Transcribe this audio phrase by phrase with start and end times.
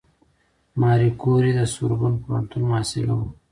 [0.79, 3.27] ماري کوري د سوربون پوهنتون محصله وه.